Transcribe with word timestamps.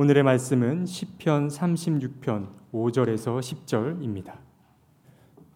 오늘의 0.00 0.22
말씀은 0.22 0.86
시편 0.86 1.48
36편 1.48 2.46
5절에서 2.72 3.38
10절입니다. 3.38 4.32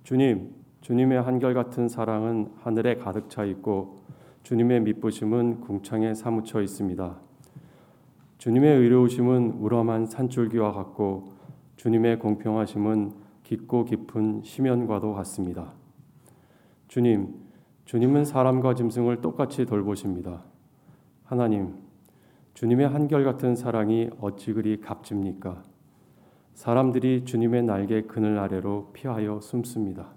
주님, 0.03 0.51
주님의 0.83 1.23
한결같은 1.23 1.89
사랑은 1.89 2.53
하늘에 2.61 2.97
가득 2.97 3.31
차 3.31 3.47
있고 3.47 4.01
주님의 4.43 4.83
미쁘심은 4.83 5.63
궁창에 5.63 6.13
사무쳐 6.13 6.61
있습니다. 6.61 7.17
주님의 8.37 8.81
의로우심은 8.81 9.61
우람한 9.61 10.05
산줄기와 10.09 10.75
같고 10.75 11.33
주님의 11.77 12.19
공평하심은 12.19 13.13
깊고 13.45 13.87
깊은 13.87 14.43
심연과도 14.45 15.15
같습니다. 15.15 15.73
주님, 16.89 17.35
주님은 17.87 18.27
사람과 18.27 18.75
짐승을 18.75 19.23
똑같이 19.23 19.65
돌보십니다. 19.65 20.43
하나님, 21.25 21.84
주님의 22.55 22.89
한결같은 22.89 23.57
사랑이 23.57 24.11
어찌 24.21 24.53
그리 24.53 24.81
값집니까? 24.81 25.65
사람들이 26.55 27.25
주님의 27.25 27.65
날개 27.65 28.03
그늘 28.03 28.39
아래로 28.39 28.91
피하여 28.93 29.41
숨습니다. 29.41 30.13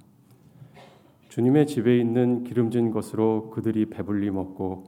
주님의 1.29 1.65
집에 1.65 1.97
있는 1.97 2.43
기름진 2.43 2.91
것으로 2.91 3.49
그들이 3.49 3.87
배불리 3.87 4.29
먹고 4.29 4.83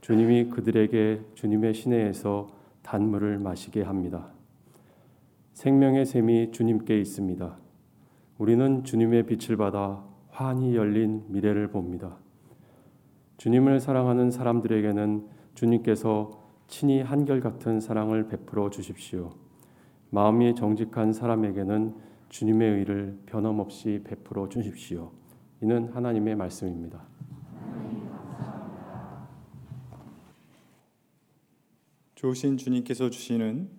주님이 0.00 0.50
그들에게 0.50 1.22
주님의 1.34 1.74
시내에서 1.74 2.50
단물을 2.82 3.40
마시게 3.40 3.82
합니다. 3.82 4.28
생명의 5.54 6.06
샘이 6.06 6.52
주님께 6.52 7.00
있습니다. 7.00 7.58
우리는 8.38 8.84
주님의 8.84 9.24
빛을 9.24 9.56
받아 9.56 10.04
환히 10.30 10.76
열린 10.76 11.24
미래를 11.26 11.66
봅니다. 11.68 12.16
주님을 13.38 13.80
사랑하는 13.80 14.30
사람들에게는 14.30 15.26
주님께서 15.54 16.45
친히 16.68 17.00
한결같은 17.00 17.80
사랑을 17.80 18.28
베풀어 18.28 18.70
주십시오. 18.70 19.34
마음이 20.10 20.54
정직한 20.54 21.12
사람에게는 21.12 21.94
주님의 22.28 22.78
의를 22.78 23.18
변함없이 23.26 24.02
베풀어 24.04 24.48
주십시오. 24.48 25.12
이는 25.62 25.92
하나님의 25.92 26.34
말씀입니다. 26.36 27.02
좋으신 32.16 32.56
주님께서 32.56 33.10
주시는 33.10 33.70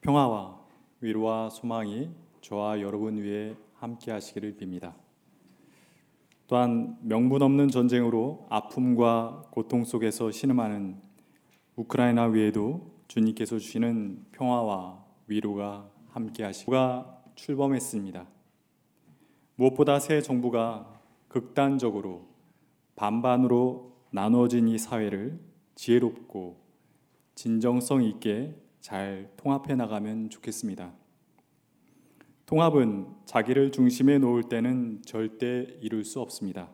평화와 0.00 0.60
위로와 1.00 1.50
소망이 1.50 2.10
저와 2.40 2.80
여러분 2.80 3.16
위에 3.16 3.56
함께 3.74 4.10
하시기를 4.10 4.56
빕니다. 4.56 4.92
또한 6.46 6.98
명분 7.02 7.42
없는 7.42 7.68
전쟁으로 7.68 8.46
아픔과 8.50 9.44
고통 9.50 9.84
속에서 9.84 10.30
신음하는 10.30 11.09
우크라이나 11.80 12.24
위에도 12.26 12.92
주님께서 13.08 13.58
주시는 13.58 14.26
평화와 14.32 15.02
위로가 15.28 15.90
함께 16.10 16.44
하시고가 16.44 17.22
출범했습니다. 17.36 18.26
무엇보다 19.54 19.98
새 19.98 20.20
정부가 20.20 21.00
극단적으로 21.28 22.28
반반으로 22.96 23.96
나누어진 24.10 24.68
이 24.68 24.76
사회를 24.76 25.40
지혜롭고 25.74 26.60
진정성 27.34 28.04
있게 28.04 28.54
잘 28.80 29.32
통합해 29.38 29.74
나가면 29.74 30.28
좋겠습니다. 30.28 30.92
통합은 32.44 33.06
자기를 33.24 33.72
중심에 33.72 34.18
놓을 34.18 34.50
때는 34.50 35.00
절대 35.06 35.78
이룰 35.80 36.04
수 36.04 36.20
없습니다. 36.20 36.68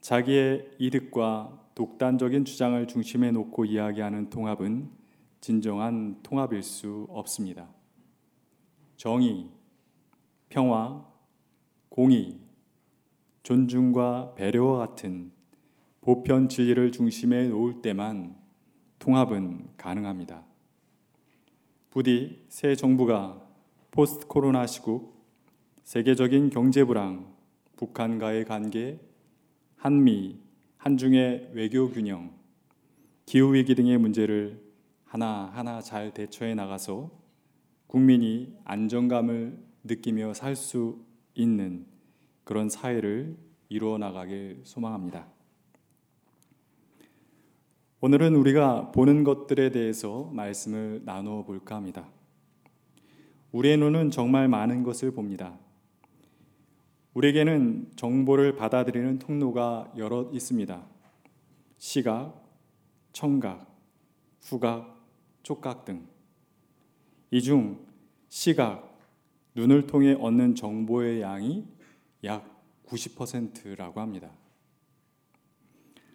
자기의 0.00 0.70
이득과 0.78 1.61
독단적인 1.74 2.44
주장을 2.44 2.86
중심에 2.86 3.30
놓고 3.30 3.64
이야기하는 3.64 4.30
통합은 4.30 4.90
진정한 5.40 6.20
통합일 6.22 6.62
수 6.62 7.06
없습니다. 7.10 7.68
정의, 8.96 9.50
평화, 10.48 11.04
공의, 11.88 12.38
존중과 13.42 14.34
배려와 14.34 14.78
같은 14.78 15.32
보편 16.00 16.48
진리를 16.48 16.92
중심에 16.92 17.48
놓을 17.48 17.82
때만 17.82 18.36
통합은 18.98 19.70
가능합니다. 19.76 20.44
부디 21.90 22.44
새 22.48 22.76
정부가 22.76 23.42
포스트 23.90 24.26
코로나 24.26 24.66
시국, 24.66 25.26
세계적인 25.84 26.50
경제 26.50 26.84
불황, 26.84 27.34
북한과의 27.76 28.44
관계, 28.44 29.00
한미, 29.76 30.41
한중의 30.82 31.50
외교 31.52 31.88
균형, 31.90 32.32
기후 33.24 33.54
위기 33.54 33.76
등의 33.76 33.98
문제를 33.98 34.60
하나하나 35.04 35.80
잘 35.80 36.12
대처해 36.12 36.56
나가서 36.56 37.08
국민이 37.86 38.52
안정감을 38.64 39.56
느끼며 39.84 40.34
살 40.34 40.56
수 40.56 40.98
있는 41.36 41.86
그런 42.42 42.68
사회를 42.68 43.36
이루어 43.68 43.96
나가길 43.96 44.62
소망합니다. 44.64 45.28
오늘은 48.00 48.34
우리가 48.34 48.90
보는 48.90 49.22
것들에 49.22 49.70
대해서 49.70 50.32
말씀을 50.32 51.02
나누어 51.04 51.44
볼까 51.44 51.76
합니다. 51.76 52.08
우리의 53.52 53.76
눈은 53.76 54.10
정말 54.10 54.48
많은 54.48 54.82
것을 54.82 55.12
봅니다. 55.12 55.56
우리에게는 57.14 57.92
정보를 57.96 58.56
받아들이는 58.56 59.18
통로가 59.18 59.92
여러 59.96 60.28
있습니다. 60.32 60.82
시각, 61.78 62.42
청각, 63.12 63.70
후각, 64.42 65.04
촉각 65.42 65.84
등. 65.84 66.06
이 67.30 67.40
중 67.40 67.78
시각, 68.28 68.98
눈을 69.54 69.86
통해 69.86 70.14
얻는 70.18 70.54
정보의 70.54 71.20
양이 71.20 71.66
약 72.24 72.48
90%라고 72.86 74.00
합니다. 74.00 74.30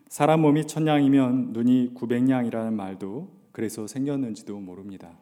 사람 0.08 0.42
몸이 0.42 0.66
천냥이면 0.66 1.54
눈이 1.54 1.94
900냥이라는 1.96 2.74
말도 2.74 3.36
그래서 3.52 3.86
생겼는지도 3.88 4.60
모릅니다. 4.60 5.18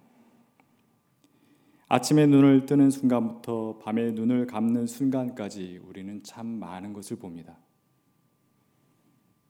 아침에 1.96 2.26
눈을 2.26 2.66
뜨는 2.66 2.92
순간부터 2.92 3.78
밤에 3.78 4.12
눈을 4.12 4.48
감는 4.48 4.86
순간까지 4.86 5.78
우리는 5.78 6.22
참 6.24 6.46
많은 6.46 6.92
것을 6.92 7.16
봅니다. 7.16 7.58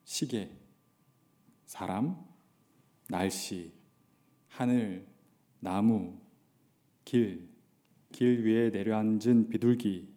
시계, 0.03 0.55
사람, 1.65 2.23
날씨, 3.09 3.73
하늘, 4.47 5.07
나무, 5.59 6.19
길, 7.03 7.49
길 8.11 8.45
위에 8.45 8.69
내려앉은 8.69 9.49
비둘기, 9.49 10.07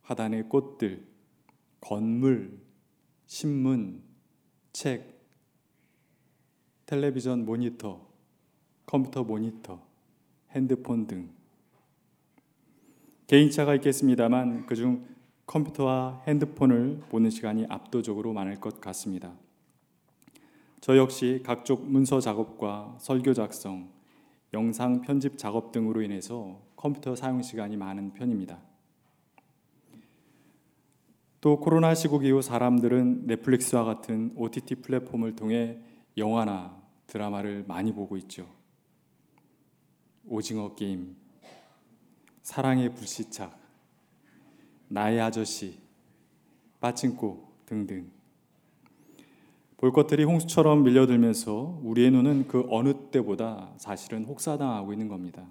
화단의 0.00 0.48
꽃들, 0.48 1.06
건물, 1.78 2.58
신문, 3.26 4.02
책, 4.72 5.28
텔레비전 6.86 7.44
모니터, 7.44 8.10
컴퓨터 8.86 9.24
모니터, 9.24 9.86
핸드폰 10.52 11.06
등 11.06 11.38
개인차가 13.30 13.76
있겠습니다만 13.76 14.66
그중 14.66 15.06
컴퓨터와 15.46 16.24
핸드폰을 16.26 16.98
보는 17.10 17.30
시간이 17.30 17.64
압도적으로 17.68 18.32
많을 18.32 18.56
것 18.56 18.80
같습니다. 18.80 19.32
저 20.80 20.96
역시 20.96 21.40
각종 21.46 21.92
문서 21.92 22.18
작업과 22.18 22.96
설교 22.98 23.34
작성, 23.34 23.88
영상 24.52 25.02
편집 25.02 25.38
작업 25.38 25.70
등으로 25.70 26.02
인해서 26.02 26.60
컴퓨터 26.74 27.14
사용 27.14 27.40
시간이 27.40 27.76
많은 27.76 28.14
편입니다. 28.14 28.58
또 31.40 31.60
코로나 31.60 31.94
시국 31.94 32.24
이후 32.24 32.42
사람들은 32.42 33.28
넷플릭스와 33.28 33.84
같은 33.84 34.32
OTT 34.34 34.74
플랫폼을 34.82 35.36
통해 35.36 35.78
영화나 36.16 36.76
드라마를 37.06 37.64
많이 37.68 37.94
보고 37.94 38.16
있죠. 38.16 38.48
오징어 40.26 40.74
게임, 40.74 41.14
사랑의 42.42 42.94
불시착, 42.94 43.58
나의 44.88 45.20
아저씨, 45.20 45.78
빠친코 46.80 47.48
등등. 47.66 48.10
볼 49.76 49.92
것들이 49.92 50.24
홍수처럼 50.24 50.82
밀려들면서 50.82 51.80
우리의 51.82 52.10
눈은 52.10 52.48
그 52.48 52.66
어느 52.68 52.92
때보다 53.10 53.72
사실은 53.78 54.24
혹사당하고 54.24 54.92
있는 54.92 55.08
겁니다. 55.08 55.46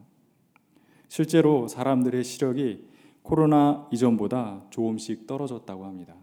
실제로 1.07 1.67
사람들의 1.67 2.23
시력이 2.23 2.87
코로나 3.23 3.87
이전보다 3.91 4.65
조금씩 4.69 5.25
떨어졌다고 5.25 5.85
합니다. 5.85 6.15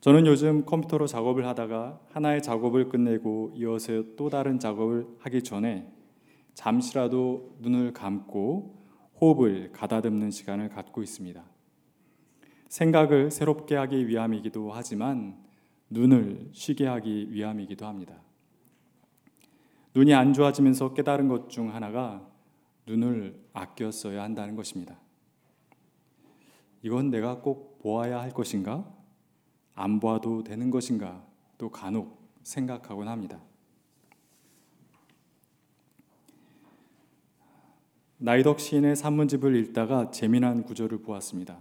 저는 0.00 0.26
요즘 0.26 0.64
컴퓨터로 0.64 1.06
작업을 1.06 1.46
하다가 1.46 2.00
하나의 2.10 2.42
작업을 2.42 2.88
끝내고 2.88 3.52
이어서 3.54 4.02
또 4.16 4.30
다른 4.30 4.58
작업을 4.58 5.06
하기 5.18 5.42
전에 5.42 5.92
잠시라도 6.60 7.56
눈을 7.60 7.94
감고 7.94 8.84
호흡을 9.18 9.72
가다듬는 9.72 10.30
시간을 10.30 10.68
갖고 10.68 11.02
있습니다. 11.02 11.42
생각을 12.68 13.30
새롭게 13.30 13.76
하기 13.76 14.06
위함이기도 14.08 14.70
하지만 14.70 15.42
눈을 15.88 16.50
쉬게 16.52 16.86
하기 16.86 17.32
위함이기도 17.32 17.86
합니다. 17.86 18.20
눈이 19.94 20.12
안 20.12 20.34
좋아지면서 20.34 20.92
깨달은 20.92 21.28
것 21.28 21.48
중 21.48 21.74
하나가 21.74 22.28
눈을 22.84 23.42
아껴 23.54 23.90
써야 23.90 24.22
한다는 24.22 24.54
것입니다. 24.54 25.00
이건 26.82 27.08
내가 27.08 27.40
꼭 27.40 27.78
보아야 27.78 28.20
할 28.20 28.32
것인가? 28.32 28.86
안 29.74 29.98
보아도 29.98 30.44
되는 30.44 30.70
것인가? 30.70 31.26
또 31.56 31.70
간혹 31.70 32.20
생각하곤 32.42 33.08
합니다. 33.08 33.40
나이덕 38.22 38.60
시인의 38.60 38.96
산문집을 38.96 39.56
읽다가 39.56 40.10
재미난 40.10 40.62
구절을 40.62 40.98
보았습니다. 40.98 41.56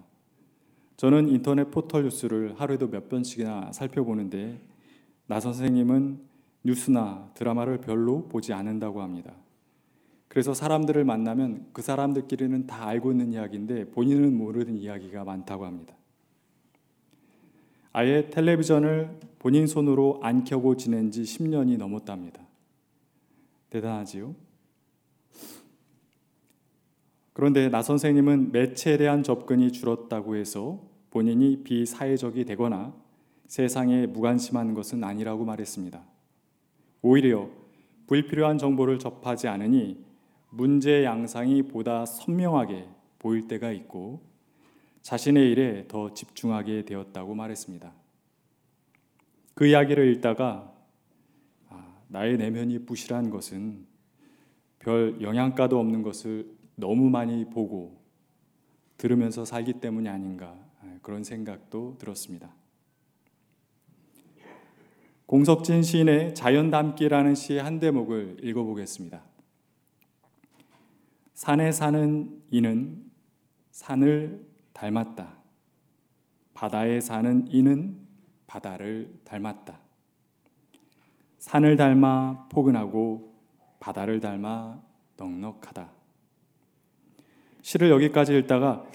저는 0.98 1.30
인터넷 1.30 1.72
포털 1.72 2.04
뉴스를 2.04 2.60
하루에도 2.60 2.90
몇 2.90 3.08
번씩이나 3.08 3.72
살펴보는데 3.72 4.60
나 5.28 5.40
선생님은 5.40 6.20
뉴스나 6.66 7.32
드라마를 7.34 7.80
별로 7.80 8.28
보지 8.28 8.52
않는다고 8.52 9.02
합니다. 9.02 9.34
그래서 10.28 10.54
사람들을 10.54 11.02
만나면 11.06 11.68
그 11.72 11.82
사람들끼리는 11.82 12.68
다 12.68 12.88
알고 12.90 13.12
있는 13.12 13.32
이야기인데 13.32 13.92
본인은 13.92 14.38
모르는 14.38 14.76
이야기가 14.76 15.24
많다고 15.24 15.66
합니다. 15.66 15.96
아예 17.94 18.30
텔레비전을 18.30 19.18
본인 19.40 19.66
손으로 19.66 20.20
안 20.24 20.44
켜고 20.44 20.76
지낸 20.76 21.10
지 21.10 21.22
10년이 21.22 21.78
넘었답니다. 21.78 22.42
대단하지요? 23.70 24.49
그런데 27.40 27.70
나 27.70 27.82
선생님은 27.82 28.52
매체에 28.52 28.98
대한 28.98 29.24
접근이 29.24 29.72
줄었다고 29.72 30.36
해서 30.36 30.82
본인이 31.10 31.64
비사회적이 31.64 32.44
되거나 32.44 32.94
세상에 33.48 34.08
무관심한 34.08 34.74
것은 34.74 35.06
아니라고 35.06 35.46
말했습니다. 35.46 36.04
오히려 37.02 37.50
불필요한 38.08 38.58
정보를 38.58 39.00
접하지 39.00 39.48
않으니 39.48 40.04
문제 40.50 41.06
양상이 41.06 41.64
보다 41.64 42.06
선명하게 42.06 42.90
보일 43.20 43.48
때가 43.48 43.72
있고 43.72 44.22
자신의 45.02 45.50
일에 45.50 45.86
더 45.88 46.14
집중하게 46.14 46.84
되었다고 46.84 47.36
말했습니다. 47.36 47.94
그 49.54 49.66
이야기를 49.66 50.12
읽다가 50.12 50.74
아, 51.70 52.02
나의 52.10 52.36
내면이 52.36 52.80
부실한 52.80 53.30
것은 53.30 53.86
별 54.80 55.22
영양가도 55.22 55.80
없는 55.80 56.02
것을 56.02 56.59
너무 56.80 57.10
많이 57.10 57.46
보고 57.50 58.00
들으면서 58.98 59.46
살기 59.46 59.74
때문이 59.74 60.10
아닌가 60.10 60.58
그런 61.02 61.24
생각도 61.24 61.98
들었습니다. 61.98 62.54
공석진 65.26 65.84
시인의 65.84 66.34
자연 66.34 66.72
담기라는 66.72 67.36
시의 67.36 67.62
한 67.62 67.80
대목을 67.80 68.38
읽어보겠습니다. 68.42 69.22
산에 71.36 71.72
사는 71.72 72.42
이는 72.50 73.06
산을 73.72 74.46
닮았다. 74.74 75.38
바다에 76.54 77.00
사는 77.00 77.48
이는 77.50 77.98
바다를 78.48 79.14
닮았다. 79.24 79.80
산을 81.38 81.78
닮아 81.78 82.50
포근하고 82.50 83.34
바다를 83.80 84.20
닮아 84.20 84.82
넉넉하다. 85.16 85.99
시를 87.62 87.90
여기까지 87.90 88.38
읽다가 88.38 88.86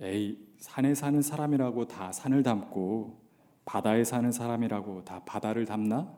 에이 0.00 0.38
산에 0.58 0.94
사는 0.94 1.20
사람이라고 1.20 1.88
다 1.88 2.12
산을 2.12 2.42
닮고 2.42 3.20
바다에 3.64 4.04
사는 4.04 4.30
사람이라고 4.30 5.04
다 5.04 5.22
바다를 5.24 5.64
닮나? 5.64 6.12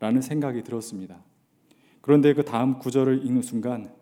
라는 0.00 0.20
생각이 0.20 0.62
들었습니다. 0.62 1.22
그런데 2.00 2.34
그 2.34 2.44
다음 2.44 2.78
구절을 2.78 3.24
읽는 3.24 3.42
순간 3.42 3.94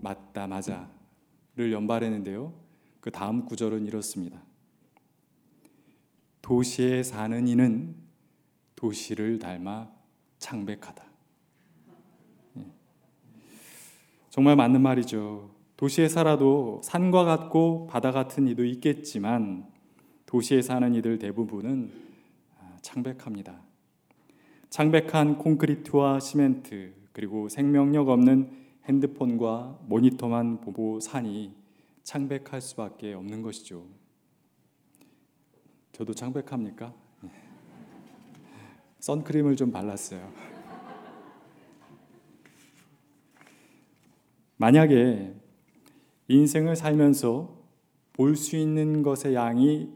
맞다 0.00 0.46
맞아를 0.46 1.72
연발했는데요. 1.72 2.54
그 3.00 3.10
다음 3.10 3.44
구절은 3.44 3.86
이렇습니다. 3.86 4.42
도시에 6.40 7.02
사는 7.02 7.46
이는 7.46 7.94
도시를 8.76 9.38
닮아 9.38 9.90
창백하다. 10.38 11.04
예. 12.58 12.66
정말 14.30 14.56
맞는 14.56 14.80
말이죠. 14.80 15.53
도시에 15.84 16.08
살아도 16.08 16.80
산과 16.82 17.24
같고 17.24 17.88
바다 17.88 18.10
같은 18.10 18.48
이도 18.48 18.64
있겠지만 18.64 19.70
도시에 20.24 20.62
사는 20.62 20.94
이들 20.94 21.18
대부분은 21.18 21.92
아, 22.58 22.78
창백합니다. 22.80 23.60
창백한 24.70 25.36
콘크리트와 25.36 26.20
시멘트 26.20 26.94
그리고 27.12 27.50
생명력 27.50 28.08
없는 28.08 28.50
핸드폰과 28.86 29.80
모니터만 29.86 30.62
보고 30.62 31.00
사니 31.00 31.54
창백할 32.02 32.62
수밖에 32.62 33.12
없는 33.12 33.42
것이죠. 33.42 33.84
저도 35.92 36.14
창백합니까? 36.14 36.94
네. 37.20 37.30
선크림을 39.00 39.56
좀 39.56 39.70
발랐어요. 39.70 40.32
만약에 44.56 45.43
인생을 46.28 46.76
살면서 46.76 47.62
볼 48.12 48.36
수 48.36 48.56
있는 48.56 49.02
것의 49.02 49.34
양이 49.34 49.90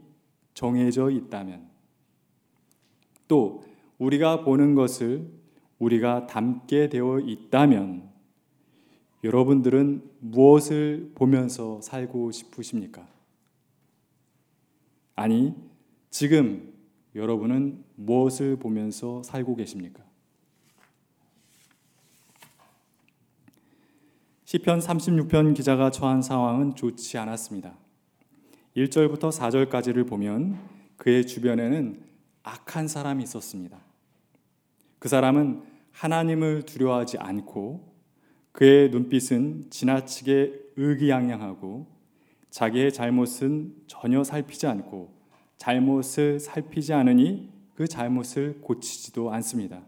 정해져 0.53 1.09
있다면 1.09 1.69
또 3.27 3.63
우리가 3.97 4.43
보는 4.43 4.75
것을 4.75 5.29
우리가 5.79 6.27
담게 6.27 6.89
되어 6.89 7.19
있다면 7.19 8.09
여러분들은 9.23 10.09
무엇을 10.19 11.11
보면서 11.15 11.81
살고 11.81 12.31
싶으십니까? 12.31 13.07
아니, 15.15 15.53
지금 16.09 16.73
여러분은 17.15 17.83
무엇을 17.95 18.57
보면서 18.57 19.21
살고 19.23 19.55
계십니까? 19.55 20.08
시편 24.51 24.79
36편 24.79 25.53
기자가 25.53 25.91
처한 25.91 26.23
상황은 26.23 26.73
좋지 26.73 27.19
않았습니다. 27.19 27.77
1절부터 28.75 29.31
4절까지를 29.31 30.09
보면 30.09 30.57
그의 30.97 31.27
주변에는 31.27 32.01
악한 32.41 32.87
사람이 32.87 33.21
있었습니다. 33.25 33.77
그 34.97 35.07
사람은 35.07 35.61
하나님을 35.91 36.63
두려워하지 36.63 37.19
않고 37.19 37.93
그의 38.51 38.89
눈빛은 38.89 39.65
지나치게 39.69 40.53
의기양양하고 40.77 41.85
자기의 42.49 42.91
잘못은 42.91 43.75
전혀 43.85 44.23
살피지 44.23 44.65
않고 44.65 45.13
잘못을 45.57 46.39
살피지 46.39 46.93
않으니 46.93 47.51
그 47.75 47.87
잘못을 47.87 48.61
고치지도 48.61 49.31
않습니다. 49.31 49.83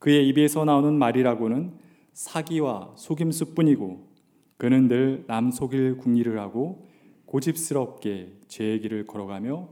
그의 0.00 0.26
입에서 0.26 0.64
나오는 0.64 0.92
말이라고는 0.92 1.84
사기와 2.14 2.94
속임수뿐이고 2.96 4.14
그는 4.56 4.88
늘 4.88 5.24
남 5.26 5.50
속일 5.50 5.98
궁리를 5.98 6.38
하고 6.38 6.88
고집스럽게 7.26 8.40
죄의 8.48 8.80
길을 8.80 9.06
걸어가며 9.06 9.68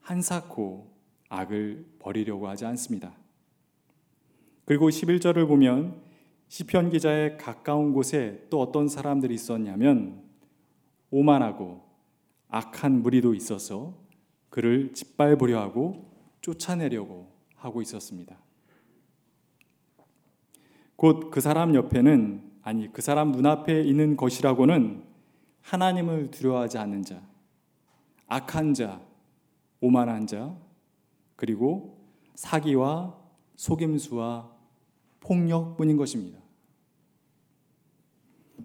한사코 0.00 0.90
악을 1.28 1.86
버리려고 1.98 2.48
하지 2.48 2.64
않습니다. 2.66 3.12
그리고 4.64 4.88
11절을 4.88 5.48
보면 5.48 6.00
시편 6.48 6.90
기자의 6.90 7.36
가까운 7.38 7.92
곳에 7.92 8.46
또 8.48 8.60
어떤 8.60 8.86
사람들이 8.88 9.34
있었냐면 9.34 10.22
오만하고 11.10 11.82
악한 12.48 13.02
무리도 13.02 13.34
있어서 13.34 13.94
그를 14.50 14.92
짓밟으려 14.92 15.60
하고 15.60 16.12
쫓아내려고 16.42 17.32
하고 17.56 17.82
있었습니다. 17.82 18.38
곧 21.02 21.30
그 21.32 21.40
사람 21.40 21.74
옆에는 21.74 22.52
아니 22.62 22.92
그 22.92 23.02
사람 23.02 23.32
눈앞에 23.32 23.82
있는 23.82 24.16
것이라고는 24.16 25.02
하나님을 25.62 26.30
두려워하지 26.30 26.78
않는 26.78 27.02
자, 27.02 27.20
악한 28.28 28.72
자, 28.74 29.00
오만한 29.80 30.28
자, 30.28 30.56
그리고 31.34 31.98
사기와 32.36 33.18
속임수와 33.56 34.48
폭력뿐인 35.18 35.96
것입니다. 35.96 36.38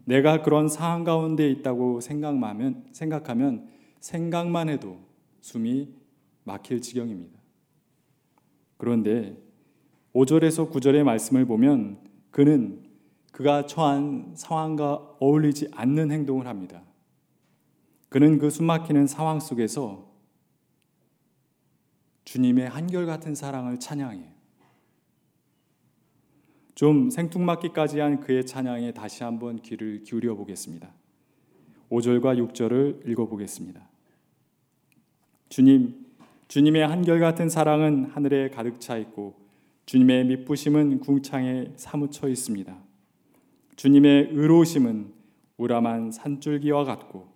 내가 0.06 0.44
그런 0.44 0.70
상황 0.70 1.04
가운데 1.04 1.50
있다고 1.50 2.02
생각하면 2.02 2.86
생각하면 2.92 3.68
생각만 4.00 4.70
해도 4.70 5.00
숨이 5.42 5.92
막힐 6.44 6.82
지경입니다. 6.82 7.40
그런데 8.78 9.36
5절에서 10.14 10.72
9절의 10.72 11.02
말씀을 11.02 11.46
보면 11.46 12.07
그는 12.32 12.84
그가 13.32 13.66
처한 13.66 14.34
상황과 14.36 15.18
어울리지 15.20 15.70
않는 15.72 16.12
행동을 16.12 16.48
합니다. 16.48 16.84
그는 18.10 18.38
그 18.38 18.50
숨막히는 18.50 19.08
상황 19.08 19.40
속에서 19.40 20.08
주님의 22.26 22.68
한결같은 22.70 23.36
사랑을 23.36 23.80
찬양해요. 23.80 24.38
좀 26.76 27.10
생뚱맞기까지 27.10 28.00
한 28.00 28.20
그의 28.20 28.46
찬양에 28.46 28.92
다시 28.92 29.24
한번 29.24 29.62
귀를 29.62 30.04
기울여 30.04 30.36
보겠습니다. 30.36 30.94
5절과 31.90 32.54
6절을 32.54 33.08
읽어 33.10 33.28
보겠습니다. 33.28 33.88
주님, 35.50 36.06
주님의 36.48 36.88
한결같은 36.88 37.50
사랑은 37.50 38.12
하늘에 38.12 38.50
가득 38.50 38.80
차 38.80 38.98
있고 38.98 39.47
주님의 39.88 40.26
미쁘심은 40.26 41.00
궁창에 41.00 41.72
사무쳐 41.78 42.28
있습니다. 42.28 42.78
주님의 43.78 44.32
의로우심은 44.34 45.14
우람한 45.56 46.12
산줄기와 46.12 46.84
같고 46.84 47.30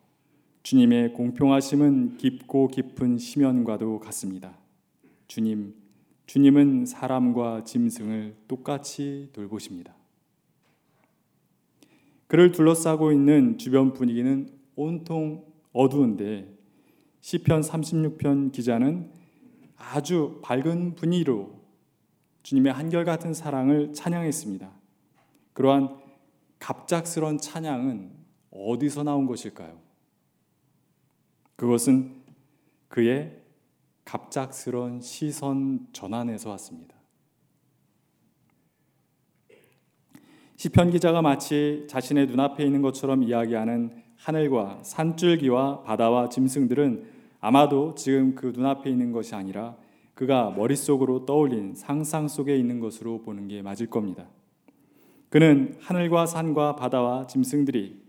주님의 0.62 1.14
공평하심은 1.14 2.18
깊고 2.18 2.68
깊은 2.68 3.20
심연과도 3.20 4.00
같습니다. 4.00 4.58
주님, 5.30 5.76
주님은 6.26 6.88
사람과 6.88 7.64
짐승을 7.64 8.36
똑같이 8.50 9.30
돌보십니다. 9.32 9.96
그를 12.28 12.52
둘러싸고 12.52 13.14
있는 13.14 13.60
주변 13.60 13.94
분위기는 13.94 14.50
온통 14.76 15.46
어두운데 15.72 16.54
시편 17.22 17.62
36편 17.62 18.52
기자는 18.52 19.10
아주 19.78 20.42
밝은 20.44 20.96
분위기로 20.96 21.61
주님의 22.44 22.74
한결같은 22.74 23.34
사랑을 23.34 23.94
찬양했습니다. 23.94 24.72
그러한 25.54 26.00
갑작스런 26.60 27.38
찬양은 27.38 28.12
어디서 28.52 29.04
나온 29.04 29.26
것일까요? 29.26 29.80
그것은 31.56 32.22
그의 32.88 33.42
갑작스런 34.06 35.02
시선 35.02 35.88
전환에서 35.94 36.50
왔습니다. 36.52 36.96
시편 40.58 40.92
기자가 40.92 41.22
마치 41.22 41.86
자신의 41.90 42.28
눈앞에 42.28 42.64
있는 42.64 42.82
것처럼 42.82 43.24
이야기하는 43.24 44.04
하늘과 44.18 44.84
산줄기와 44.84 45.82
바다와 45.82 46.30
짐승들은 46.30 47.10
아마도 47.40 47.96
지금 47.96 48.36
그 48.36 48.54
눈앞에 48.56 48.90
있는 48.90 49.12
것이 49.12 49.34
아니라 49.34 49.76
그가 50.22 50.52
머릿속으로 50.52 51.26
떠올린 51.26 51.74
상상 51.74 52.28
속에 52.28 52.56
있는 52.56 52.80
것으로 52.80 53.24
보는 53.24 53.48
게 53.48 53.64
맞을 53.64 53.88
겁니다. 53.88 54.30
그는 55.30 55.76
하늘과 55.80 56.28
산과 56.28 56.76
바다와 56.76 57.26
짐승들이 57.26 58.00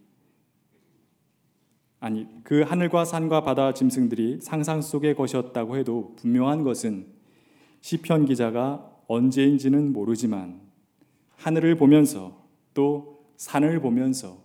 아니 2.01 2.27
그 2.45 2.61
하늘과 2.61 3.07
산과 3.07 3.45
바다와 3.45 3.73
짐승들이 3.73 4.41
상상 4.43 4.83
속의 4.83 5.15
것이었다고 5.15 5.79
해도 5.79 6.15
분명한 6.17 6.65
것은 6.65 7.07
시편 7.81 8.27
기자가 8.27 8.95
언제인지는 9.07 9.95
모르지만 9.95 10.61
하늘을 11.37 11.77
보면서 11.77 12.45
또 12.75 13.25
산을 13.39 13.81
보면서 13.81 14.45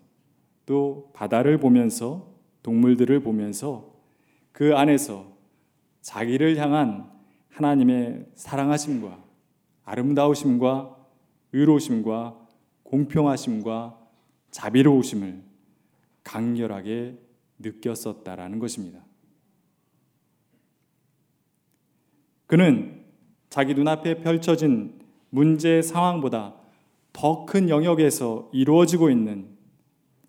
또 0.65 1.11
바다를 1.13 1.57
보면서 1.57 2.33
동물들을 2.63 3.19
보면서 3.19 3.93
그 4.53 4.73
안에서 4.77 5.25
자기를 5.99 6.55
향한 6.55 7.16
하나님의 7.57 8.27
사랑하심과 8.35 9.23
아름다우심과 9.83 10.95
의로우심과 11.53 12.47
공평하심과 12.83 13.99
자비로우심을 14.51 15.41
강렬하게 16.23 17.17
느꼈었다라는 17.57 18.59
것입니다. 18.59 19.03
그는 22.45 23.03
자기 23.49 23.73
눈앞에 23.73 24.21
펼쳐진 24.21 25.01
문제 25.31 25.81
상황보다 25.81 26.55
더 27.11 27.45
큰 27.45 27.69
영역에서 27.69 28.49
이루어지고 28.53 29.09
있는 29.09 29.57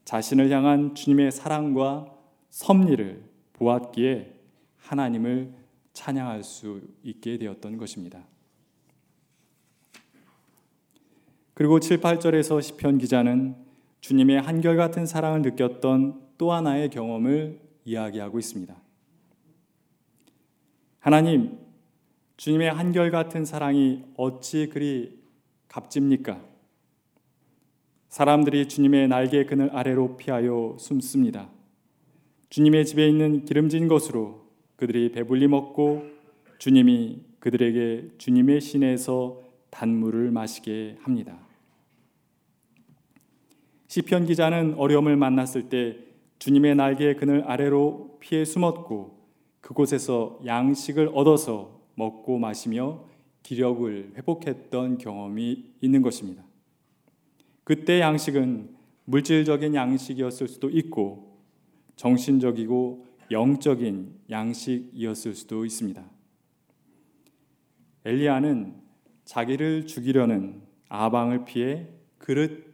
자신을 0.06 0.50
향한 0.50 0.94
주님의 0.94 1.30
사랑과 1.32 2.06
섭리를 2.48 3.22
보았기에 3.52 4.34
하나님을 4.78 5.57
찬양할 5.98 6.44
수 6.44 6.80
있게 7.02 7.38
되었던 7.38 7.76
것입니다. 7.76 8.24
그리고 11.54 11.80
7, 11.80 12.00
8절에서 12.00 12.62
시편 12.62 12.98
기자는 12.98 13.56
주님의 14.00 14.40
한결같은 14.40 15.06
사랑을 15.06 15.42
느꼈던 15.42 16.28
또 16.38 16.52
하나의 16.52 16.90
경험을 16.90 17.60
이야기하고 17.84 18.38
있습니다. 18.38 18.76
하나님, 21.00 21.58
주님의 22.36 22.72
한결같은 22.72 23.44
사랑이 23.44 24.04
어찌 24.16 24.68
그리 24.68 25.20
값집니까? 25.66 26.40
사람들이 28.08 28.68
주님의 28.68 29.08
날개 29.08 29.44
그늘 29.46 29.74
아래로 29.74 30.16
피하여 30.16 30.76
숨습니다. 30.78 31.50
주님의 32.50 32.86
집에 32.86 33.08
있는 33.08 33.44
기름진 33.44 33.88
것으로 33.88 34.47
그들이 34.78 35.10
배불리 35.10 35.48
먹고 35.48 36.06
주님이 36.58 37.24
그들에게 37.40 38.10
주님의 38.16 38.60
신에서 38.60 39.42
단물을 39.70 40.30
마시게 40.30 40.98
합니다. 41.00 41.36
시편 43.88 44.26
기자는 44.26 44.74
어려움을 44.74 45.16
만났을 45.16 45.68
때 45.68 45.96
주님의 46.38 46.76
날개 46.76 47.14
그늘 47.16 47.42
아래로 47.42 48.18
피해 48.20 48.44
숨었고 48.44 49.18
그곳에서 49.60 50.38
양식을 50.46 51.10
얻어서 51.12 51.80
먹고 51.96 52.38
마시며 52.38 53.04
기력을 53.42 54.12
회복했던 54.16 54.98
경험이 54.98 55.72
있는 55.80 56.02
것입니다. 56.02 56.44
그때 57.64 58.00
양식은 58.00 58.76
물질적인 59.06 59.74
양식이었을 59.74 60.46
수도 60.46 60.70
있고 60.70 61.36
정신적이고 61.96 63.07
영적인 63.30 64.14
양식이었을 64.30 65.34
수도 65.34 65.64
있습니다. 65.64 66.04
엘리야는 68.04 68.74
자기를 69.24 69.86
죽이려는 69.86 70.62
아방을 70.88 71.44
피해 71.44 71.88
그릇 72.16 72.68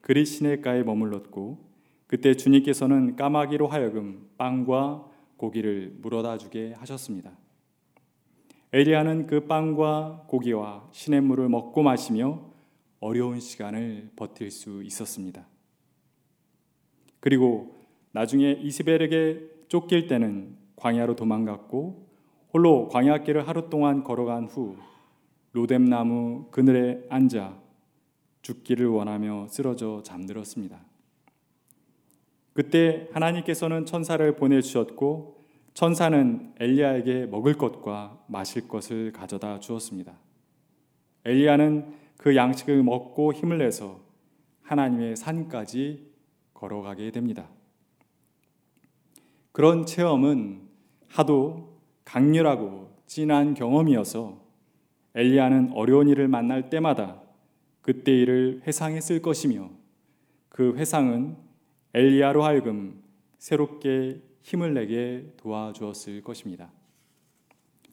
그릿 0.00 0.26
시내가에 0.26 0.82
머물렀고 0.82 1.68
그때 2.06 2.34
주님께서는 2.34 3.16
까마귀로 3.16 3.66
하여금 3.66 4.30
빵과 4.38 5.06
고기를 5.36 5.96
물어다 6.00 6.38
주게 6.38 6.72
하셨습니다. 6.72 7.36
엘리야는 8.72 9.26
그 9.26 9.46
빵과 9.46 10.24
고기와 10.28 10.88
시냇물을 10.92 11.48
먹고 11.48 11.82
마시며 11.82 12.50
어려운 13.00 13.40
시간을 13.40 14.10
버틸 14.16 14.50
수 14.50 14.82
있었습니다. 14.82 15.46
그리고 17.20 17.76
나중에 18.12 18.52
이스벨에게 18.52 19.57
쫓길 19.68 20.06
때는 20.06 20.56
광야로 20.76 21.16
도망갔고 21.16 22.08
홀로 22.52 22.88
광야길을 22.88 23.46
하루 23.46 23.68
동안 23.68 24.02
걸어간 24.02 24.46
후 24.46 24.76
로뎀나무 25.52 26.46
그늘에 26.50 27.04
앉아 27.10 27.58
죽기를 28.42 28.86
원하며 28.86 29.48
쓰러져 29.48 30.02
잠들었습니다. 30.02 30.80
그때 32.54 33.08
하나님께서는 33.12 33.86
천사를 33.86 34.34
보내주셨고 34.34 35.38
천사는 35.74 36.54
엘리야에게 36.58 37.26
먹을 37.26 37.54
것과 37.54 38.18
마실 38.26 38.66
것을 38.66 39.12
가져다 39.12 39.60
주었습니다. 39.60 40.12
엘리야는 41.24 41.94
그 42.16 42.34
양식을 42.34 42.82
먹고 42.82 43.32
힘을 43.32 43.58
내서 43.58 44.00
하나님의 44.62 45.16
산까지 45.16 46.10
걸어가게 46.54 47.12
됩니다. 47.12 47.48
그런 49.58 49.86
체험은 49.86 50.60
하도 51.08 51.80
강렬하고 52.04 52.92
진한 53.06 53.54
경험이어서 53.54 54.40
엘리야는 55.16 55.72
어려운 55.74 56.08
일을 56.08 56.28
만날 56.28 56.70
때마다 56.70 57.20
그때 57.82 58.12
일을 58.12 58.62
회상에 58.68 59.00
쓸 59.00 59.20
것이며 59.20 59.68
그 60.48 60.76
회상은 60.76 61.36
엘리야로 61.92 62.44
하여금 62.44 63.02
새롭게 63.38 64.22
힘을 64.42 64.74
내게 64.74 65.34
도와주었을 65.38 66.22
것입니다. 66.22 66.70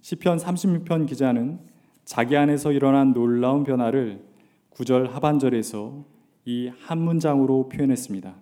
시편 0.01 0.37
36편 0.37 1.07
기자는 1.07 1.61
자기 2.03 2.37
안에서 2.37 2.73
일어난 2.73 3.11
놀라운 3.11 3.63
변화를 3.63 4.23
구절 4.69 5.07
하반절에서 5.07 6.05
이 6.45 6.69
한 6.79 6.99
문장으로 6.99 7.69
표현했습니다. 7.69 8.35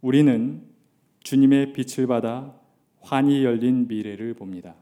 우리는 0.00 0.69
주님의 1.20 1.72
빛을 1.72 2.06
받아 2.06 2.58
환히 3.00 3.44
열린 3.44 3.86
미래를 3.88 4.34
봅니다. 4.34 4.74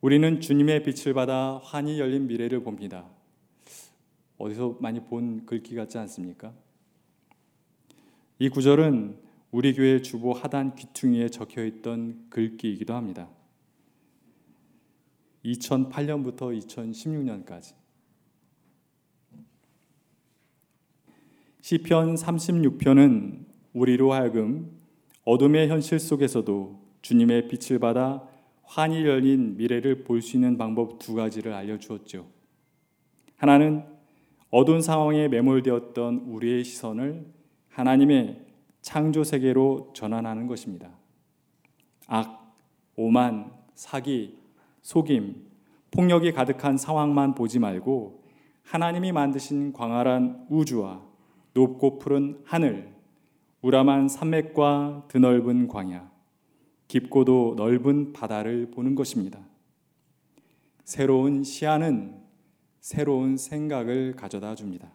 우리는 0.00 0.40
주님의 0.40 0.82
빛을 0.82 1.14
받아 1.14 1.58
환히 1.62 1.98
열린 1.98 2.26
미래를 2.26 2.62
봅니다. 2.62 3.06
어디서 4.38 4.78
많이 4.80 5.00
본 5.00 5.44
글귀 5.44 5.74
같지 5.74 5.98
않습니까? 5.98 6.54
이 8.38 8.48
구절은 8.48 9.18
우리 9.50 9.74
교회 9.74 10.00
주보 10.00 10.32
하단 10.32 10.74
귀퉁이에 10.76 11.28
적혀 11.28 11.64
있던 11.64 12.26
글귀이기도 12.30 12.94
합니다. 12.94 13.28
2008년부터 15.44 16.58
2016년까지 16.58 17.74
시편 21.60 22.14
36편은 22.14 23.49
우리로 23.72 24.12
하여금 24.12 24.70
어둠의 25.24 25.68
현실 25.68 25.98
속에서도 25.98 26.80
주님의 27.02 27.48
빛을 27.48 27.78
받아 27.78 28.26
환히 28.62 29.04
열린 29.04 29.56
미래를 29.56 30.04
볼 30.04 30.22
수 30.22 30.36
있는 30.36 30.56
방법 30.56 30.98
두 30.98 31.14
가지를 31.14 31.52
알려주었죠. 31.52 32.26
하나는 33.36 33.84
어두운 34.50 34.82
상황에 34.82 35.28
매몰되었던 35.28 36.24
우리의 36.26 36.64
시선을 36.64 37.26
하나님의 37.68 38.46
창조 38.82 39.24
세계로 39.24 39.92
전환하는 39.94 40.46
것입니다. 40.46 40.90
악, 42.06 42.54
오만, 42.96 43.52
사기, 43.74 44.36
속임, 44.82 45.46
폭력이 45.90 46.32
가득한 46.32 46.76
상황만 46.76 47.34
보지 47.34 47.58
말고 47.58 48.24
하나님이 48.62 49.12
만드신 49.12 49.72
광활한 49.72 50.46
우주와 50.48 51.02
높고 51.54 51.98
푸른 51.98 52.40
하늘, 52.44 52.92
우람한 53.62 54.08
산맥과 54.08 55.04
드넓은 55.08 55.68
광야, 55.68 56.10
깊고도 56.88 57.54
넓은 57.56 58.12
바다를 58.12 58.70
보는 58.70 58.94
것입니다. 58.94 59.38
새로운 60.84 61.44
시야는 61.44 62.16
새로운 62.80 63.36
생각을 63.36 64.16
가져다 64.16 64.54
줍니다. 64.54 64.90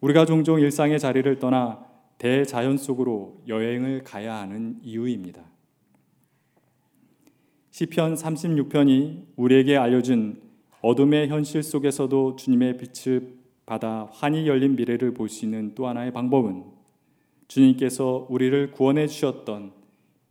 우리가 0.00 0.26
종종 0.26 0.60
일상의 0.60 0.98
자리를 0.98 1.38
떠나 1.38 1.84
대자연 2.18 2.78
속으로 2.78 3.42
여행을 3.48 4.04
가야 4.04 4.36
하는 4.36 4.78
이유입니다. 4.82 5.42
시편 7.70 8.14
36편이 8.14 9.26
우리에게 9.34 9.76
알려준 9.76 10.40
어둠의 10.80 11.28
현실 11.28 11.62
속에서도 11.62 12.36
주님의 12.36 12.78
빛을 12.78 13.43
받아 13.66 14.08
환히 14.12 14.46
열린 14.46 14.76
미래를 14.76 15.14
볼 15.14 15.28
수 15.28 15.44
있는 15.44 15.74
또 15.74 15.86
하나의 15.86 16.12
방법은 16.12 16.64
주님께서 17.48 18.26
우리를 18.28 18.72
구원해 18.72 19.06
주셨던 19.06 19.72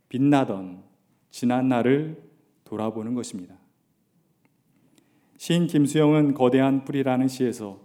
빛나던 0.08 0.82
지난 1.30 1.68
날을 1.68 2.22
돌아보는 2.64 3.14
것입니다. 3.14 3.56
시인 5.36 5.66
김수영은 5.66 6.34
거대한 6.34 6.84
뿌리라는 6.84 7.28
시에서 7.28 7.80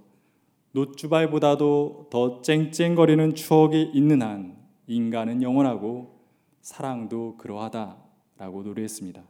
노주발보다도 0.72 2.08
더 2.12 2.42
쨍쨍거리는 2.42 3.34
추억이 3.36 3.92
있는 3.94 4.22
한 4.22 4.56
인간은 4.88 5.42
영원하고 5.42 6.20
사랑도 6.62 7.38
그러하다라고 7.38 8.64
노래했습니다. 8.64 9.24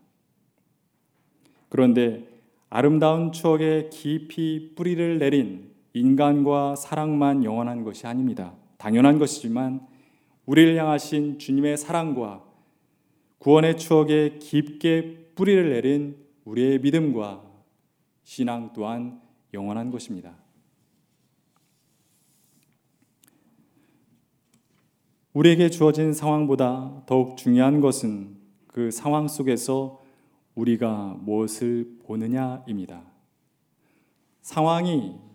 그런데 1.70 2.28
아름다운 2.70 3.32
추억에 3.32 3.90
깊이 3.92 4.74
뿌리를 4.76 5.18
내린 5.18 5.72
인간과 5.94 6.76
사랑만 6.76 7.44
영원한 7.44 7.84
것이 7.84 8.06
아닙니다. 8.08 8.54
당연한 8.78 9.20
것이지만 9.20 9.86
우리를 10.46 10.78
향하신 10.78 11.40
주님의 11.40 11.78
사랑과 11.78 12.44
구원의 13.40 13.78
추억에 13.78 14.38
깊게 14.40 15.34
뿌리를 15.36 15.70
내린 15.70 16.18
우리의 16.46 16.80
믿음과 16.80 17.44
신앙 18.24 18.74
또한 18.74 19.22
영원한 19.54 19.92
것입니다. 19.92 20.36
우리에게 25.34 25.70
주어진 25.70 26.14
상황보다 26.14 27.04
더욱 27.06 27.38
중요한 27.38 27.82
것은 27.82 28.38
그 28.68 28.92
상황 28.92 29.28
속에서 29.28 30.02
우리가 30.56 31.18
무엇을 31.22 32.00
보느냐입니다. 32.04 33.04
상황이 34.42 35.29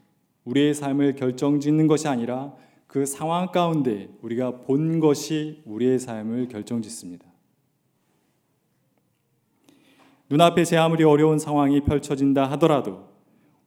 우리의 0.44 0.74
삶을 0.74 1.14
결정짓는 1.16 1.86
것이 1.86 2.08
아니라 2.08 2.54
그 2.86 3.06
상황 3.06 3.50
가운데 3.50 4.08
우리가 4.23 4.60
본 4.60 5.00
것이 5.00 5.62
우리의 5.64 5.99
삶을 5.99 6.49
결정짓습니다. 6.49 7.26
눈앞에 10.30 10.64
제 10.64 10.76
아무리 10.76 11.04
어려운 11.04 11.38
상황이 11.38 11.80
펼쳐진다 11.82 12.50
하더라도 12.52 13.08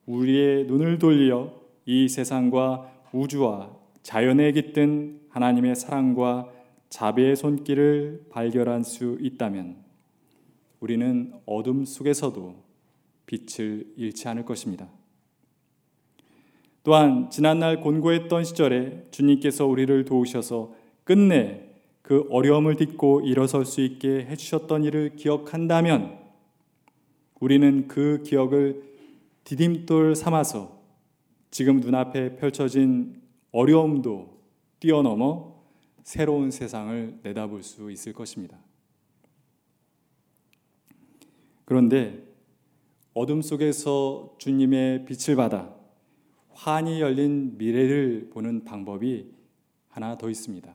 우리의 0.05 0.65
눈을 0.65 0.97
돌려 0.97 1.53
이 1.85 2.07
세상과 2.07 2.91
우주와 3.11 3.75
자연에 4.01 4.51
깃든 4.51 5.21
하나님의 5.29 5.75
사랑과 5.75 6.49
자비의 6.89 7.35
손길을 7.35 8.27
발견할 8.29 8.83
수 8.83 9.17
있다면 9.21 9.77
우리는 10.79 11.33
어둠 11.45 11.85
속에서도 11.85 12.63
빛을 13.25 13.93
잃지 13.97 14.27
않을 14.29 14.45
것입니다. 14.45 14.87
또한 16.87 17.29
지난날 17.29 17.81
곤고했던 17.81 18.45
시절에 18.45 19.07
주님께서 19.11 19.65
우리를 19.65 20.05
도우셔서 20.05 20.73
끝내 21.03 21.69
그 22.01 22.25
어려움을 22.29 22.77
딛고 22.77 23.23
일어설 23.25 23.65
수 23.65 23.81
있게 23.81 24.25
해주셨던 24.25 24.85
일을 24.85 25.17
기억한다면 25.17 26.17
우리는 27.41 27.89
그 27.89 28.23
기억을 28.25 28.83
디딤돌 29.43 30.15
삼아서 30.15 30.79
지금 31.51 31.81
눈앞에 31.81 32.37
펼쳐진 32.37 33.21
어려움도 33.51 34.39
뛰어넘어 34.79 35.57
새로운 36.03 36.51
세상을 36.51 37.19
내다볼 37.21 37.63
수 37.63 37.91
있을 37.91 38.13
것입니다. 38.13 38.57
그런데 41.65 42.23
어둠 43.13 43.41
속에서 43.41 44.35
주님의 44.37 45.03
빛을 45.03 45.35
받아 45.35 45.76
환히 46.57 47.01
열린 47.01 47.55
미래를 47.59 48.31
보는 48.31 48.65
방법이 48.65 49.31
하나 49.89 50.17
더 50.17 50.27
있습니다. 50.27 50.73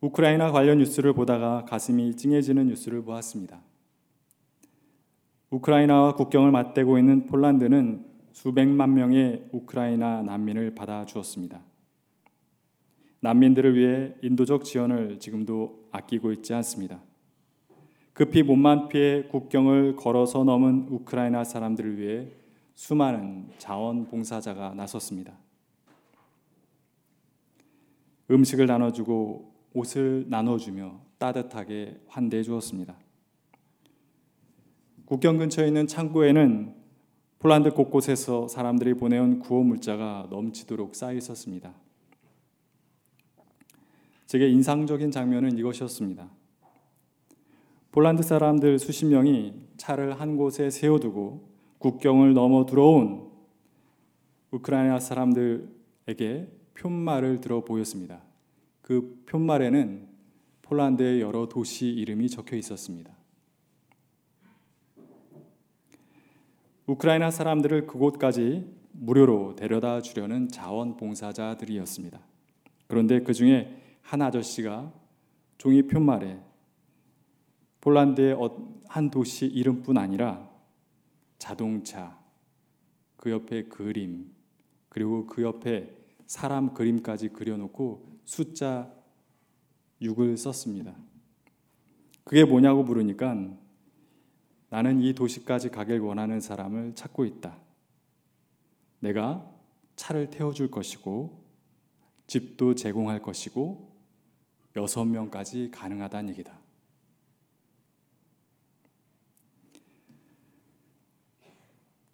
우크라이나 0.00 0.50
관련 0.50 0.78
뉴스를 0.78 1.12
보다가 1.12 1.64
가슴이 1.66 2.16
찡해지는 2.16 2.66
뉴스를 2.66 3.02
보았습니다. 3.04 3.62
우크라이나와 5.50 6.16
국경을 6.16 6.50
맞대고 6.50 6.98
있는 6.98 7.26
폴란드는 7.26 8.04
수백만 8.32 8.94
명의 8.94 9.46
우크라이나 9.52 10.22
난민을 10.22 10.74
받아 10.74 11.06
주었습니다. 11.06 11.62
난민들을 13.20 13.76
위해 13.76 14.14
인도적 14.22 14.64
지원을 14.64 15.20
지금도 15.20 15.88
아끼고 15.92 16.32
있지 16.32 16.52
않습니다. 16.54 17.00
급히 18.16 18.42
몸만 18.42 18.88
피해 18.88 19.24
국경을 19.24 19.94
걸어서 19.94 20.42
넘은 20.42 20.86
우크라이나 20.88 21.44
사람들을 21.44 21.98
위해 21.98 22.28
수많은 22.74 23.50
자원봉사자가 23.58 24.72
나섰습니다. 24.72 25.34
음식을 28.30 28.64
나눠주고 28.64 29.52
옷을 29.74 30.24
나눠주며 30.30 30.98
따뜻하게 31.18 32.00
환대해 32.08 32.42
주었습니다. 32.42 32.96
국경 35.04 35.36
근처에 35.36 35.66
있는 35.66 35.86
창고에는 35.86 36.74
폴란드 37.38 37.74
곳곳에서 37.74 38.48
사람들이 38.48 38.94
보내온 38.94 39.40
구호 39.40 39.62
물자가 39.62 40.26
넘치도록 40.30 40.94
쌓여 40.94 41.12
있었습니다. 41.18 41.74
제게 44.24 44.48
인상적인 44.48 45.10
장면은 45.10 45.58
이것이었습니다. 45.58 46.30
폴란드 47.96 48.22
사람들 48.22 48.78
수십 48.78 49.06
명이 49.06 49.54
차를 49.78 50.20
한 50.20 50.36
곳에 50.36 50.68
세워두고 50.68 51.48
국경을 51.78 52.34
넘어 52.34 52.66
들어온 52.66 53.30
우크라이나 54.50 55.00
사람들에게 55.00 56.52
표말을 56.74 57.40
들어 57.40 57.64
보였습니다. 57.64 58.20
그 58.82 59.22
표말에는 59.24 60.08
폴란드의 60.60 61.22
여러 61.22 61.48
도시 61.48 61.86
이름이 61.88 62.28
적혀 62.28 62.56
있었습니다. 62.56 63.16
우크라이나 66.86 67.30
사람들을 67.30 67.86
그곳까지 67.86 68.66
무료로 68.92 69.56
데려다 69.56 70.02
주려는 70.02 70.50
자원봉사자들이었습니다. 70.50 72.20
그런데 72.88 73.20
그 73.22 73.32
중에 73.32 73.74
한 74.02 74.20
아저씨가 74.20 74.92
종이 75.56 75.86
표말에 75.86 76.38
폴란드의 77.86 78.32
어, 78.32 78.82
한 78.88 79.10
도시 79.10 79.46
이름뿐 79.46 79.96
아니라 79.96 80.50
자동차, 81.38 82.18
그 83.16 83.30
옆에 83.30 83.68
그림, 83.68 84.34
그리고 84.88 85.24
그 85.28 85.42
옆에 85.42 85.96
사람 86.26 86.74
그림까지 86.74 87.28
그려놓고 87.28 88.18
숫자 88.24 88.92
6을 90.02 90.36
썼습니다. 90.36 90.96
그게 92.24 92.44
뭐냐고 92.44 92.82
물으니까 92.82 93.56
나는 94.68 95.00
이 95.00 95.12
도시까지 95.12 95.68
가길 95.70 96.00
원하는 96.00 96.40
사람을 96.40 96.96
찾고 96.96 97.24
있다. 97.24 97.56
내가 98.98 99.48
차를 99.94 100.30
태워줄 100.30 100.72
것이고 100.72 101.40
집도 102.26 102.74
제공할 102.74 103.22
것이고 103.22 103.94
여섯 104.74 105.04
명까지 105.04 105.70
가능하다는 105.70 106.30
얘기다. 106.30 106.65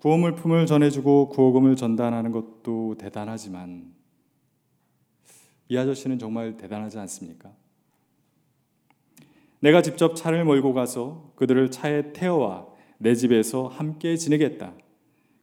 구호물품을 0.02 0.66
전해주고 0.66 1.28
구호금을 1.28 1.76
전달하는 1.76 2.32
것도 2.32 2.96
대단하지만 2.98 3.94
이 5.68 5.76
아저씨는 5.76 6.18
정말 6.18 6.56
대단하지 6.56 6.98
않습니까? 6.98 7.52
내가 9.60 9.80
직접 9.80 10.16
차를 10.16 10.44
몰고 10.44 10.72
가서 10.72 11.30
그들을 11.36 11.70
차에 11.70 12.12
태워와 12.12 12.66
내 12.98 13.14
집에서 13.14 13.68
함께 13.68 14.16
지내겠다. 14.16 14.74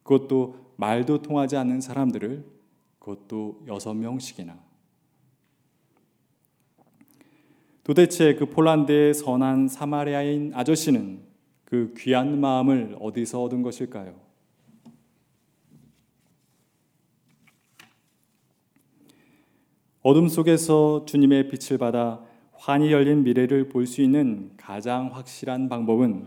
그것도 0.02 0.74
말도 0.76 1.22
통하지 1.22 1.56
않는 1.56 1.80
사람들을 1.80 2.44
그것도 2.98 3.62
여섯 3.66 3.94
명씩이나. 3.94 4.58
도대체 7.82 8.34
그 8.34 8.44
폴란드의 8.44 9.14
선한 9.14 9.68
사마리아인 9.68 10.52
아저씨는 10.54 11.22
그 11.64 11.94
귀한 11.96 12.38
마음을 12.38 12.98
어디서 13.00 13.42
얻은 13.42 13.62
것일까요? 13.62 14.29
어둠 20.02 20.28
속에서 20.28 21.04
주님의 21.04 21.48
빛을 21.48 21.78
받아 21.78 22.24
환히 22.54 22.90
열린 22.92 23.22
미래를 23.22 23.68
볼 23.68 23.86
수 23.86 24.00
있는 24.00 24.50
가장 24.56 25.14
확실한 25.14 25.68
방법은 25.68 26.26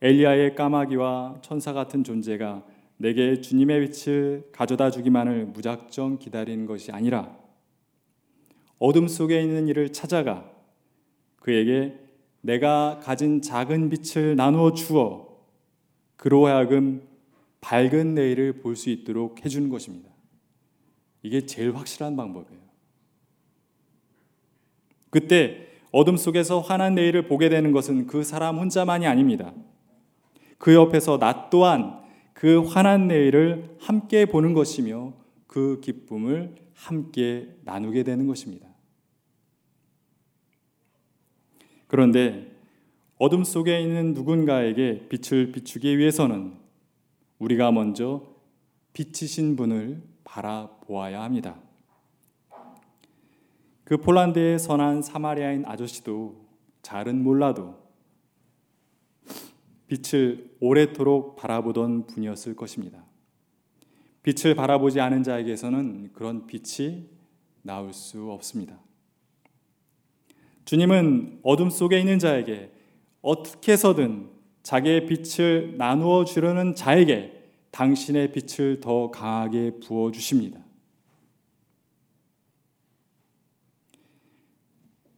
엘리야의 0.00 0.54
까마귀와 0.54 1.40
천사 1.42 1.72
같은 1.74 2.02
존재가 2.02 2.64
내게 2.96 3.40
주님의 3.42 3.86
빛을 3.88 4.48
가져다 4.52 4.90
주기만을 4.90 5.46
무작정 5.46 6.18
기다리는 6.18 6.64
것이 6.64 6.92
아니라 6.92 7.36
어둠 8.78 9.06
속에 9.06 9.42
있는 9.42 9.68
이를 9.68 9.92
찾아가 9.92 10.50
그에게 11.40 11.98
내가 12.40 13.00
가진 13.02 13.42
작은 13.42 13.90
빛을 13.90 14.34
나누어 14.36 14.72
주어 14.72 15.26
그로 16.16 16.46
하여금 16.46 17.02
밝은 17.60 18.14
내일을 18.14 18.60
볼 18.60 18.76
수 18.76 18.88
있도록 18.88 19.44
해주는 19.44 19.68
것입니다. 19.68 20.15
이게 21.26 21.44
제일 21.44 21.74
확실한 21.74 22.14
방법이에요. 22.14 22.60
그때 25.10 25.66
어둠 25.90 26.16
속에서 26.16 26.60
환한 26.60 26.94
내일을 26.94 27.26
보게 27.26 27.48
되는 27.48 27.72
것은 27.72 28.06
그 28.06 28.22
사람 28.22 28.58
혼자만이 28.58 29.08
아닙니다. 29.08 29.52
그 30.58 30.72
옆에서 30.72 31.18
나 31.18 31.50
또한 31.50 32.00
그 32.32 32.60
환한 32.60 33.08
내일을 33.08 33.76
함께 33.80 34.24
보는 34.24 34.54
것이며 34.54 35.14
그 35.48 35.80
기쁨을 35.82 36.54
함께 36.74 37.48
나누게 37.64 38.04
되는 38.04 38.28
것입니다. 38.28 38.68
그런데 41.88 42.52
어둠 43.18 43.42
속에 43.42 43.80
있는 43.80 44.14
누군가에게 44.14 45.08
빛을 45.08 45.50
비추기 45.50 45.98
위해서는 45.98 46.54
우리가 47.40 47.72
먼저 47.72 48.22
빛이신 48.92 49.56
분을 49.56 50.15
바라보아야 50.26 51.22
합니다. 51.22 51.56
그 53.84 53.96
폴란드의 53.96 54.58
선한 54.58 55.00
사마리아인 55.00 55.64
아저씨도 55.64 56.44
잘은 56.82 57.22
몰라도 57.22 57.86
빛을 59.86 60.56
오래도록 60.60 61.36
바라보던 61.36 62.06
분이었을 62.06 62.56
것입니다. 62.56 63.04
빛을 64.22 64.56
바라보지 64.56 65.00
않은 65.00 65.22
자에게서는 65.22 66.12
그런 66.12 66.46
빛이 66.48 67.08
나올 67.62 67.92
수 67.92 68.30
없습니다. 68.32 68.80
주님은 70.64 71.40
어둠 71.44 71.70
속에 71.70 72.00
있는 72.00 72.18
자에게 72.18 72.72
어떻게 73.22 73.72
해서든 73.72 74.30
자기의 74.64 75.06
빛을 75.06 75.76
나누어 75.78 76.24
주려는 76.24 76.74
자에게 76.74 77.35
당신의 77.76 78.32
빛을 78.32 78.80
더 78.80 79.10
강하게 79.10 79.78
부어 79.80 80.10
주십니다. 80.10 80.64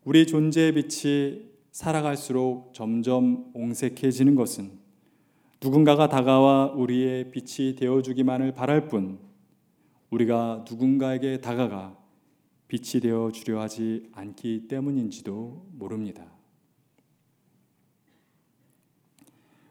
우리 0.03 0.27
존재의 0.27 0.73
빛이 0.73 1.43
살아갈수록 1.71 2.75
점점 2.75 3.53
옹색해지는 3.55 4.35
것은 4.35 4.73
누군가가 5.63 6.09
다가와 6.09 6.73
우리의 6.73 7.31
빛이 7.31 7.77
되어 7.77 8.03
주기만을 8.03 8.55
바랄 8.55 8.89
뿐 8.89 9.21
우리가 10.11 10.65
누군가에게 10.69 11.41
다가가 11.41 11.97
빛이 12.67 13.01
되어 13.01 13.31
주려 13.31 13.61
하지 13.61 14.09
않기 14.13 14.67
때문인지도 14.67 15.69
모릅니다. 15.75 16.38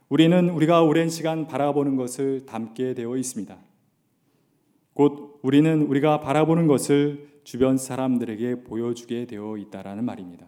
우리는 0.09 0.49
우리가 0.49 0.83
오랜 0.83 1.09
시간 1.09 1.47
바라보는 1.47 1.97
것을 1.97 2.45
담게 2.45 2.93
되어 2.93 3.17
있습니다. 3.17 3.57
곧 4.93 5.39
우리는 5.43 5.81
우리가 5.81 6.21
바라보는 6.21 6.67
것을 6.67 7.27
주변 7.43 7.77
사람들에게 7.77 8.63
보여주게 8.63 9.25
되어 9.25 9.57
있다라는 9.57 10.05
말입니다. 10.05 10.47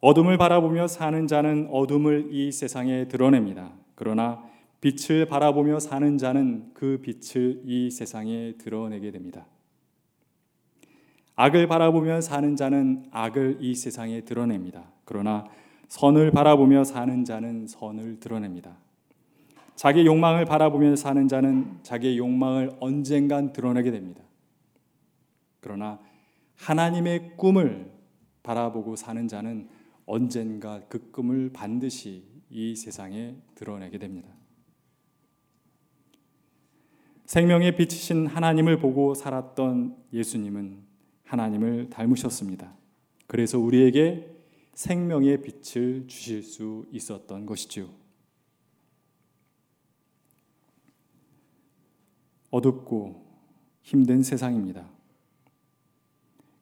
어둠을 0.00 0.36
바라보며 0.36 0.86
사는 0.86 1.26
자는 1.26 1.68
어둠을 1.72 2.28
이 2.30 2.52
세상에 2.52 3.08
드러냅니다. 3.08 3.72
그러나 3.94 4.44
빛을 4.82 5.26
바라보며 5.26 5.80
사는 5.80 6.18
자는 6.18 6.70
그 6.74 7.00
빛을 7.00 7.62
이 7.64 7.90
세상에 7.90 8.52
드러내게 8.58 9.10
됩니다. 9.10 9.46
악을 11.34 11.66
바라보며 11.66 12.20
사는 12.20 12.54
자는 12.54 13.06
악을 13.10 13.58
이 13.60 13.74
세상에 13.74 14.20
드러냅니다. 14.20 14.92
그러나 15.04 15.46
선을 15.88 16.30
바라보며 16.30 16.84
사는 16.84 17.24
자는 17.24 17.66
선을 17.66 18.20
드러냅니다. 18.20 18.76
자기 19.74 20.06
욕망을 20.06 20.44
바라보며 20.44 20.96
사는 20.96 21.28
자는 21.28 21.78
자기의 21.82 22.18
욕망을 22.18 22.72
언젠간 22.80 23.52
드러내게 23.52 23.90
됩니다. 23.90 24.22
그러나 25.60 26.00
하나님의 26.56 27.36
꿈을 27.36 27.92
바라보고 28.42 28.96
사는 28.96 29.28
자는 29.28 29.68
언젠가 30.06 30.80
그 30.88 31.10
꿈을 31.10 31.50
반드시 31.52 32.24
이 32.48 32.74
세상에 32.74 33.36
드러내게 33.54 33.98
됩니다. 33.98 34.28
생명의 37.26 37.76
빛이신 37.76 38.28
하나님을 38.28 38.78
보고 38.78 39.14
살았던 39.14 39.96
예수님은 40.12 40.78
하나님을 41.24 41.90
닮으셨습니다. 41.90 42.72
그래서 43.26 43.58
우리에게 43.58 44.35
생명의 44.76 45.40
빛을 45.40 46.06
주실 46.06 46.42
수 46.42 46.84
있었던 46.92 47.46
것이죠. 47.46 47.88
어둡고 52.50 53.24
힘든 53.80 54.22
세상입니다. 54.22 54.86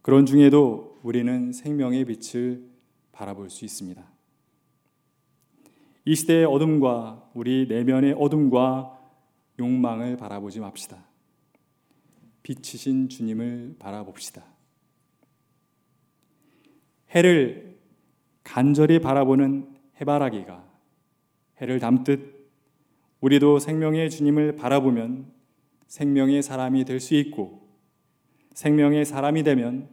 그런 0.00 0.26
중에도 0.26 1.00
우리는 1.02 1.52
생명의 1.52 2.04
빛을 2.04 2.64
바라볼 3.10 3.50
수 3.50 3.64
있습니다. 3.64 4.08
이 6.04 6.14
시대의 6.14 6.44
어둠과 6.44 7.32
우리 7.34 7.66
내면의 7.66 8.12
어둠과 8.12 8.96
욕망을 9.58 10.16
바라보지 10.16 10.60
맙시다. 10.60 11.04
빛이신 12.44 13.08
주님을 13.08 13.74
바라봅시다. 13.80 14.44
해를 17.10 17.73
간절히 18.44 19.00
바라보는 19.00 19.74
해바라기가 20.00 20.64
해를 21.60 21.80
담듯 21.80 22.50
우리도 23.20 23.58
생명의 23.58 24.10
주님을 24.10 24.56
바라보면 24.56 25.32
생명의 25.86 26.42
사람이 26.42 26.84
될 26.84 27.00
수 27.00 27.14
있고 27.14 27.68
생명의 28.52 29.04
사람이 29.04 29.42
되면 29.42 29.88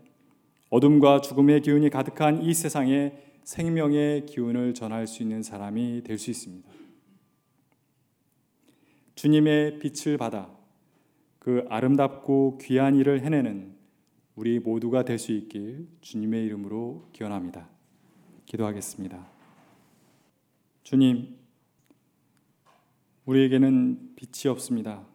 어둠과 0.70 1.22
죽음의 1.22 1.62
기운이 1.62 1.90
가득한 1.90 2.44
이 2.44 2.54
세상에 2.54 3.14
생명의 3.44 4.26
기운을 4.26 4.74
전할 4.74 5.08
수 5.08 5.24
있는 5.24 5.42
사람이 5.44 6.04
될 6.04 6.18
수 6.18 6.30
있습니다. 6.30 6.70
주님의 9.16 9.80
빛을 9.80 10.18
받아 10.18 10.50
그 11.40 11.66
아름답고 11.70 12.60
귀한 12.62 12.96
일을 12.96 13.22
해내는 13.22 13.76
우리 14.36 14.60
모두가 14.60 15.04
될 15.04 15.20
수 15.20 15.32
있길 15.32 15.88
주님의 16.02 16.46
이름으로 16.46 17.10
기원합니다. 17.14 17.70
기도하겠습니다. 18.52 19.26
주님, 20.84 21.38
우리에게는 23.26 24.14
빛이 24.18 24.52
없습니다. 24.52 25.08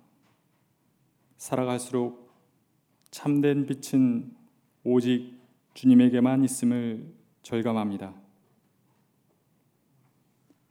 살아갈수록 1.37 2.33
참된 3.11 3.67
빛은 3.67 4.35
오직 4.85 5.35
주님에게만 5.75 6.45
있음을 6.45 7.13
절감합니다. 7.43 8.15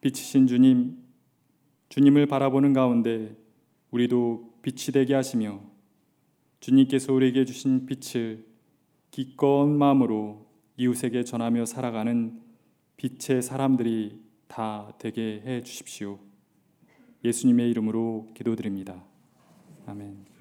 빛이신 0.02 0.48
주님, 0.48 0.98
주님을 1.90 2.26
바라보는 2.26 2.74
가운데 2.74 3.38
우리도 3.92 4.58
빛이 4.64 4.92
되게 4.92 5.14
하시며 5.14 5.62
주님께서 6.62 7.14
우리에게 7.14 7.46
주신 7.46 7.86
빛을 7.86 8.44
기꺼운 9.12 9.78
마음으로 9.78 10.48
이웃에게 10.78 11.24
전하며 11.24 11.66
살아가는 11.66 12.45
빛의 12.98 13.42
사람들이 13.42 14.24
다 14.48 14.94
되게 15.00 15.42
해 15.46 15.64
주십시오. 15.64 16.20
예수님의 17.24 17.70
이름으로 17.72 18.28
기도드립니다. 18.36 19.04
아멘. 19.86 20.35